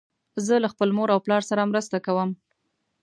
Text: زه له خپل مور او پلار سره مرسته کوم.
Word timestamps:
زه 0.45 0.55
له 0.63 0.67
خپل 0.73 0.89
مور 0.97 1.09
او 1.15 1.19
پلار 1.25 1.41
سره 1.49 1.69
مرسته 1.71 1.97
کوم. 2.05 2.29